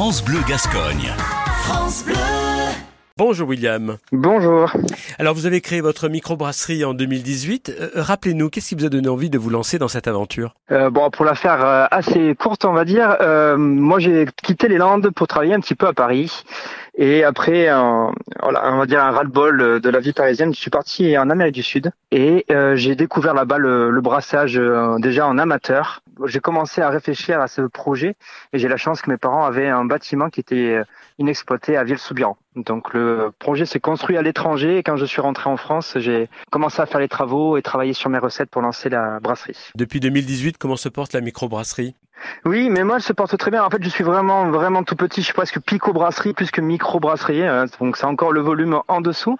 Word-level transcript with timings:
France 0.00 0.24
Bleu 0.24 0.38
Gascogne. 0.48 1.12
France 1.64 2.06
Bleu. 2.06 2.14
Bonjour 3.18 3.46
William. 3.46 3.98
Bonjour. 4.12 4.72
Alors 5.18 5.34
vous 5.34 5.44
avez 5.44 5.60
créé 5.60 5.82
votre 5.82 6.08
microbrasserie 6.08 6.86
en 6.86 6.94
2018. 6.94 7.68
Euh, 7.78 7.90
Rappelez-nous, 7.96 8.48
qu'est-ce 8.48 8.70
qui 8.70 8.74
vous 8.76 8.86
a 8.86 8.88
donné 8.88 9.08
envie 9.10 9.28
de 9.28 9.36
vous 9.36 9.50
lancer 9.50 9.78
dans 9.78 9.88
cette 9.88 10.08
aventure? 10.08 10.54
Euh, 10.72 10.88
bon, 10.88 11.10
pour 11.10 11.26
la 11.26 11.34
faire 11.34 11.62
euh, 11.62 11.84
assez 11.90 12.34
courte, 12.34 12.64
on 12.64 12.72
va 12.72 12.86
dire, 12.86 13.14
euh, 13.20 13.58
moi 13.58 13.98
j'ai 13.98 14.24
quitté 14.42 14.68
les 14.68 14.78
Landes 14.78 15.10
pour 15.10 15.26
travailler 15.26 15.52
un 15.52 15.60
petit 15.60 15.74
peu 15.74 15.86
à 15.86 15.92
Paris. 15.92 16.44
Et 17.02 17.24
après, 17.24 17.72
on 17.72 18.12
va 18.42 18.84
dire 18.84 19.02
un 19.02 19.10
ras-le-bol 19.10 19.80
de 19.80 19.88
la 19.88 20.00
vie 20.00 20.12
parisienne, 20.12 20.52
je 20.52 20.60
suis 20.60 20.68
parti 20.68 21.16
en 21.16 21.30
Amérique 21.30 21.54
du 21.54 21.62
Sud 21.62 21.92
et 22.10 22.44
euh, 22.50 22.76
j'ai 22.76 22.94
découvert 22.94 23.32
là-bas 23.32 23.56
le, 23.56 23.98
brassage 24.02 24.58
euh, 24.58 24.98
déjà 24.98 25.26
en 25.26 25.38
amateur. 25.38 26.02
J'ai 26.26 26.40
commencé 26.40 26.82
à 26.82 26.90
réfléchir 26.90 27.40
à 27.40 27.48
ce 27.48 27.62
projet 27.62 28.16
et 28.52 28.58
j'ai 28.58 28.68
la 28.68 28.76
chance 28.76 29.00
que 29.00 29.08
mes 29.08 29.16
parents 29.16 29.46
avaient 29.46 29.68
un 29.68 29.86
bâtiment 29.86 30.28
qui 30.28 30.40
était 30.40 30.74
euh, 30.74 30.84
inexploité 31.18 31.78
à 31.78 31.84
Ville-sous-Biran. 31.84 32.36
Donc 32.56 32.92
le 32.92 33.32
projet 33.38 33.64
s'est 33.64 33.80
construit 33.80 34.18
à 34.18 34.22
l'étranger 34.22 34.76
et 34.76 34.82
quand 34.82 34.96
je 34.96 35.06
suis 35.06 35.22
rentré 35.22 35.48
en 35.48 35.56
France, 35.56 35.94
j'ai 35.96 36.28
commencé 36.50 36.82
à 36.82 36.86
faire 36.86 37.00
les 37.00 37.08
travaux 37.08 37.56
et 37.56 37.62
travailler 37.62 37.94
sur 37.94 38.10
mes 38.10 38.18
recettes 38.18 38.50
pour 38.50 38.60
lancer 38.60 38.90
la 38.90 39.20
brasserie. 39.20 39.56
Depuis 39.74 40.00
2018, 40.00 40.58
comment 40.58 40.76
se 40.76 40.90
porte 40.90 41.14
la 41.14 41.22
microbrasserie? 41.22 41.94
Oui, 42.44 42.70
mais 42.70 42.84
moi, 42.84 42.96
elle 42.96 43.02
se 43.02 43.12
porte 43.12 43.36
très 43.36 43.50
bien. 43.50 43.62
En 43.64 43.70
fait, 43.70 43.82
je 43.82 43.88
suis 43.88 44.04
vraiment, 44.04 44.50
vraiment 44.50 44.82
tout 44.82 44.96
petit. 44.96 45.20
Je 45.20 45.26
suis 45.26 45.34
presque 45.34 45.60
pico-brasserie 45.60 46.32
plus 46.32 46.50
que 46.50 46.60
micro-brasserie. 46.60 47.44
hein. 47.46 47.66
Donc, 47.80 47.96
c'est 47.96 48.06
encore 48.06 48.32
le 48.32 48.40
volume 48.40 48.80
en 48.88 49.00
dessous. 49.00 49.36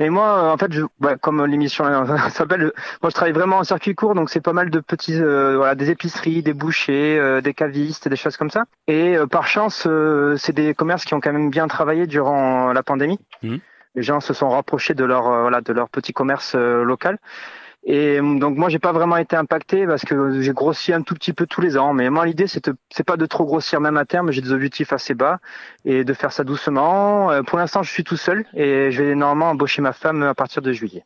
Et 0.00 0.10
moi, 0.10 0.26
euh, 0.38 0.50
en 0.50 0.56
fait, 0.56 0.72
je, 0.72 0.82
ouais, 1.00 1.16
comme 1.20 1.44
l'émission 1.44 1.84
euh, 1.84 2.16
s'appelle, 2.30 2.72
moi, 3.02 3.10
je 3.10 3.14
travaille 3.14 3.32
vraiment 3.32 3.58
en 3.58 3.64
circuit 3.64 3.94
court. 3.94 4.14
Donc, 4.14 4.30
c'est 4.30 4.40
pas 4.40 4.52
mal 4.52 4.70
de 4.70 4.80
petits, 4.80 5.20
euh, 5.20 5.56
voilà, 5.56 5.74
des 5.74 5.90
épiceries, 5.90 6.42
des 6.42 6.54
bouchers, 6.54 7.18
euh, 7.18 7.40
des 7.40 7.54
cavistes, 7.54 8.08
des 8.08 8.16
choses 8.16 8.36
comme 8.36 8.50
ça. 8.50 8.64
Et 8.86 9.16
euh, 9.16 9.26
par 9.26 9.46
chance, 9.46 9.84
euh, 9.86 10.36
c'est 10.36 10.52
des 10.52 10.74
commerces 10.74 11.04
qui 11.04 11.14
ont 11.14 11.20
quand 11.20 11.32
même 11.32 11.50
bien 11.50 11.68
travaillé 11.68 12.06
durant 12.06 12.72
la 12.72 12.82
pandémie. 12.82 13.18
Mhm. 13.42 13.58
Les 13.94 14.02
gens 14.02 14.20
se 14.20 14.32
sont 14.32 14.48
rapprochés 14.48 14.94
de 14.94 15.04
leur, 15.04 15.26
euh, 15.28 15.42
voilà, 15.42 15.60
de 15.60 15.72
leur 15.72 15.90
petit 15.90 16.14
commerce 16.14 16.54
euh, 16.56 16.82
local. 16.82 17.18
Et 17.84 18.20
euh, 18.20 18.38
donc 18.38 18.56
moi 18.56 18.68
j'ai 18.68 18.78
pas 18.78 18.92
vraiment 18.92 19.16
été 19.16 19.34
impacté 19.36 19.86
parce 19.86 20.04
que 20.04 20.40
j'ai 20.40 20.52
grossi 20.52 20.92
un 20.92 21.02
tout 21.02 21.14
petit 21.14 21.32
peu 21.32 21.46
tous 21.46 21.60
les 21.60 21.76
ans. 21.76 21.92
Mais 21.92 22.10
moi 22.10 22.26
l'idée 22.26 22.46
c'est 22.46 22.70
c'est 22.90 23.04
pas 23.04 23.16
de 23.16 23.26
trop 23.26 23.44
grossir 23.44 23.80
même 23.80 23.96
à 23.96 24.04
terme. 24.04 24.30
J'ai 24.30 24.40
des 24.40 24.52
objectifs 24.52 24.92
assez 24.92 25.14
bas 25.14 25.38
et 25.84 26.04
de 26.04 26.14
faire 26.14 26.32
ça 26.32 26.44
doucement. 26.44 27.30
Euh, 27.30 27.42
Pour 27.42 27.58
l'instant 27.58 27.82
je 27.82 27.90
suis 27.90 28.04
tout 28.04 28.16
seul 28.16 28.44
et 28.54 28.90
je 28.92 29.02
vais 29.02 29.14
normalement 29.14 29.50
embaucher 29.50 29.82
ma 29.82 29.92
femme 29.92 30.22
à 30.22 30.34
partir 30.34 30.62
de 30.62 30.72
juillet. 30.72 31.04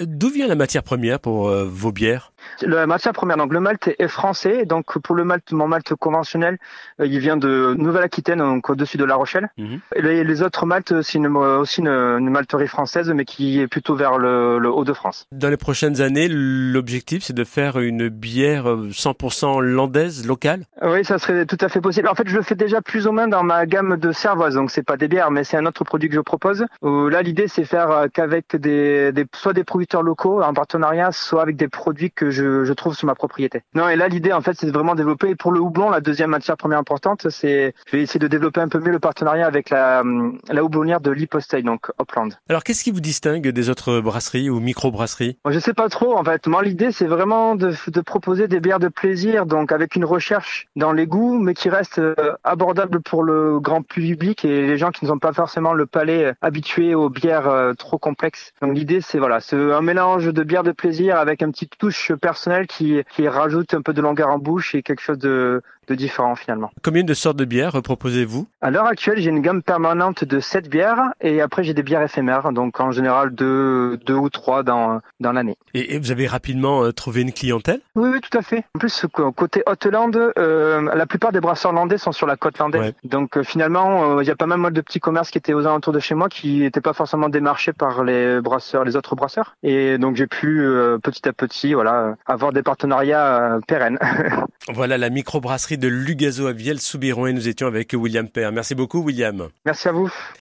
Euh, 0.00 0.04
D'où 0.06 0.28
vient 0.30 0.46
la 0.46 0.54
matière 0.54 0.82
première 0.82 1.20
pour 1.20 1.48
euh, 1.48 1.64
vos 1.68 1.92
bières? 1.92 2.32
La 2.62 2.86
matière 2.86 3.12
première 3.12 3.36
donc 3.36 3.52
le 3.52 3.60
malt 3.60 3.90
est 3.98 4.08
français. 4.08 4.64
Donc 4.64 4.98
pour 4.98 5.14
le 5.14 5.24
malt 5.24 5.52
mon 5.52 5.68
malt 5.68 5.94
conventionnel 5.94 6.58
euh, 7.00 7.06
il 7.06 7.18
vient 7.18 7.36
de 7.36 7.74
Nouvelle-Aquitaine 7.76 8.38
donc 8.38 8.70
au-dessus 8.70 8.96
de 8.96 9.04
La 9.04 9.16
Rochelle. 9.16 9.48
Mhm. 9.58 9.80
Et 9.96 10.02
les, 10.02 10.24
les 10.24 10.42
autres 10.42 10.66
maltes 10.66 11.02
c'est 11.02 11.18
une, 11.18 11.26
aussi 11.36 11.80
une, 11.80 11.88
une 11.88 12.30
malterie 12.30 12.68
française 12.68 13.10
mais 13.10 13.24
qui 13.24 13.60
est 13.60 13.66
plutôt 13.66 13.94
vers 13.94 14.18
le, 14.18 14.58
le 14.58 14.70
Haut-de-France. 14.70 15.26
Dans 15.32 15.50
les 15.50 15.56
prochaines 15.56 16.00
années, 16.00 16.28
l'objectif 16.28 17.22
c'est 17.22 17.34
de 17.34 17.44
faire 17.44 17.78
une 17.78 18.08
bière 18.08 18.68
euh, 18.68 18.88
100% 18.90 19.60
landaise, 19.60 20.26
locale? 20.26 20.64
Oui, 20.82 21.04
ça 21.04 21.18
serait 21.18 21.46
tout 21.46 21.58
à 21.60 21.68
fait 21.68 21.80
possible. 21.80 22.08
En 22.08 22.14
fait, 22.14 22.28
je 22.28 22.36
le 22.36 22.42
fais 22.42 22.54
déjà 22.54 22.80
plus 22.82 23.06
ou 23.06 23.12
moins 23.12 23.28
dans 23.28 23.42
ma 23.42 23.66
gamme 23.66 23.96
de 23.96 24.12
cervoise, 24.12 24.54
donc 24.54 24.70
c'est 24.70 24.82
pas 24.82 24.96
des 24.96 25.08
bières, 25.08 25.30
mais 25.30 25.44
c'est 25.44 25.56
un 25.56 25.66
autre 25.66 25.84
produit 25.84 26.08
que 26.08 26.14
je 26.14 26.20
propose. 26.20 26.64
Où 26.82 27.08
là, 27.08 27.22
l'idée, 27.22 27.48
c'est 27.48 27.64
faire 27.64 27.90
euh, 27.90 28.06
qu'avec 28.12 28.56
des, 28.56 29.12
des, 29.12 29.26
soit 29.34 29.52
des 29.52 29.64
producteurs 29.88 30.02
locaux 30.02 30.42
en 30.42 30.52
partenariat, 30.52 31.12
soit 31.12 31.42
avec 31.42 31.56
des 31.56 31.68
produits 31.68 32.10
que 32.10 32.30
je, 32.30 32.64
je 32.64 32.72
trouve 32.74 32.94
sur 32.94 33.06
ma 33.06 33.14
propriété. 33.14 33.62
Non, 33.74 33.88
et 33.88 33.96
là, 33.96 34.08
l'idée, 34.08 34.32
en 34.32 34.42
fait, 34.42 34.54
c'est 34.58 34.66
de 34.66 34.72
vraiment 34.72 34.94
développer. 34.94 35.30
Et 35.30 35.34
pour 35.34 35.50
le 35.50 35.60
houblon, 35.60 35.88
la 35.90 36.00
deuxième 36.00 36.30
matière 36.30 36.56
première 36.56 36.78
importante, 36.78 37.28
c'est, 37.30 37.74
je 37.86 37.96
vais 37.96 38.02
essayer 38.02 38.20
de 38.20 38.28
développer 38.28 38.60
un 38.60 38.68
peu 38.68 38.80
mieux 38.80 38.92
le 38.92 38.98
partenariat 38.98 39.46
avec 39.46 39.70
la, 39.70 40.00
hum, 40.00 40.38
la 40.50 40.62
houblonnière 40.62 41.00
de 41.00 41.10
Lipostel, 41.10 41.62
donc 41.62 41.90
Hopland. 41.98 42.28
Alors 42.48 42.64
qu'est-ce 42.64 42.84
qui 42.84 42.90
vous 42.90 43.00
distingue 43.00 43.48
des 43.48 43.70
autres 43.70 44.00
brasseries 44.00 44.50
ou 44.50 44.60
microbrasseries? 44.60 45.38
Je 45.48 45.58
sais 45.58 45.74
pas 45.74 45.88
trop 45.88 46.16
en 46.16 46.24
fait. 46.24 46.46
Moi 46.46 46.62
l'idée 46.62 46.92
c'est 46.92 47.06
vraiment 47.06 47.54
de, 47.54 47.72
de 47.86 48.00
proposer 48.00 48.48
des 48.48 48.60
bières 48.60 48.78
de 48.78 48.88
plaisir, 48.88 49.46
donc 49.46 49.72
avec 49.72 49.96
une 49.96 50.04
recherche 50.04 50.66
dans 50.76 50.92
les 50.92 51.06
goûts, 51.06 51.38
mais 51.38 51.54
qui 51.54 51.68
reste 51.70 51.98
euh, 51.98 52.14
abordable 52.44 53.00
pour 53.00 53.22
le 53.22 53.60
grand 53.60 53.82
public 53.82 54.44
et 54.44 54.66
les 54.66 54.76
gens 54.76 54.90
qui 54.90 55.04
ne 55.04 55.10
sont 55.10 55.18
pas 55.18 55.32
forcément 55.32 55.72
le 55.72 55.86
palais 55.86 56.24
euh, 56.26 56.32
habitué 56.42 56.94
aux 56.94 57.08
bières 57.08 57.48
euh, 57.48 57.72
trop 57.74 57.98
complexes. 57.98 58.52
Donc 58.60 58.74
l'idée 58.74 59.00
c'est 59.00 59.18
voilà, 59.18 59.40
c'est 59.40 59.56
un 59.78 59.82
mélange 59.82 60.26
de 60.26 60.42
bières 60.42 60.64
de 60.64 60.72
plaisir 60.72 61.18
avec 61.18 61.40
un 61.40 61.52
petit 61.52 61.68
touche 61.68 62.12
personnelle 62.20 62.66
qui 62.66 63.04
rajoute 63.28 63.74
un 63.74 63.82
peu 63.82 63.92
de 63.92 64.02
longueur 64.02 64.28
en 64.28 64.38
bouche 64.38 64.74
et 64.74 64.82
quelque 64.82 65.00
chose 65.00 65.18
de 65.18 65.62
de 65.88 65.94
différent 65.94 66.36
finalement. 66.36 66.70
Combien 66.82 67.02
de 67.04 67.14
sortes 67.14 67.36
de 67.36 67.44
bières 67.44 67.80
proposez-vous 67.82 68.46
À 68.60 68.70
l'heure 68.70 68.86
actuelle, 68.86 69.18
j'ai 69.18 69.30
une 69.30 69.40
gamme 69.42 69.62
permanente 69.62 70.24
de 70.24 70.40
7 70.40 70.68
bières 70.68 71.10
et 71.20 71.40
après 71.40 71.64
j'ai 71.64 71.74
des 71.74 71.82
bières 71.82 72.02
éphémères, 72.02 72.52
donc 72.52 72.78
en 72.80 72.90
général 72.92 73.30
deux, 73.34 73.96
deux 74.06 74.14
ou 74.14 74.28
trois 74.30 74.62
dans, 74.62 75.00
dans 75.20 75.32
l'année. 75.32 75.56
et, 75.74 75.94
et 75.94 75.98
vous 75.98 76.10
avez 76.10 76.26
rapidement 76.26 76.84
euh, 76.84 76.92
trouvé 76.92 77.22
une 77.22 77.32
clientèle? 77.32 77.80
Oui, 77.94 78.10
oui, 78.12 78.20
tout 78.20 78.36
à 78.36 78.42
fait. 78.42 78.64
En 78.74 78.78
plus, 78.78 79.06
côté 79.36 79.62
Haute-Lande, 79.66 80.32
euh, 80.38 80.94
la 80.94 81.06
plupart 81.06 81.32
des 81.32 81.40
brasseurs 81.40 81.72
landais 81.72 81.98
sont 81.98 82.12
sur 82.12 82.26
la 82.26 82.36
côte 82.36 82.58
landaise. 82.58 82.80
Ouais. 82.80 82.94
Donc 83.04 83.36
euh, 83.36 83.42
finalement, 83.42 84.16
euh, 84.18 84.22
il 84.22 84.26
y 84.26 84.30
a 84.30 84.36
pas 84.36 84.46
mal 84.46 84.72
de 84.72 84.80
petits 84.80 85.00
commerces 85.00 85.30
qui 85.30 85.38
étaient 85.38 85.54
aux 85.54 85.66
alentours 85.66 85.92
de 85.92 85.98
chez 86.00 86.14
moi 86.14 86.28
qui 86.28 86.60
n'étaient 86.60 86.80
pas 86.80 86.92
forcément 86.92 87.28
démarchés 87.28 87.72
par 87.72 88.04
les 88.04 88.40
brasseurs, 88.40 88.84
les 88.84 88.96
autres 88.96 89.14
brasseurs. 89.16 89.54
Et 89.62 89.98
donc 89.98 90.16
j'ai 90.16 90.26
pu 90.26 90.60
euh, 90.60 90.98
petit 90.98 91.28
à 91.28 91.32
petit, 91.32 91.74
voilà, 91.74 92.14
avoir 92.26 92.52
des 92.52 92.62
partenariats 92.62 93.54
euh, 93.56 93.60
pérennes. 93.66 93.98
Voilà 94.74 94.98
la 94.98 95.10
microbrasserie 95.10 95.78
de 95.78 95.88
Lugazo 95.88 96.46
à 96.46 96.52
Vielle-Soubiron 96.52 97.26
et 97.26 97.32
nous 97.32 97.48
étions 97.48 97.66
avec 97.66 97.94
William 97.94 98.28
Père. 98.28 98.52
Merci 98.52 98.74
beaucoup 98.74 99.02
William. 99.02 99.48
Merci 99.64 99.88
à 99.88 99.92
vous. 99.92 100.12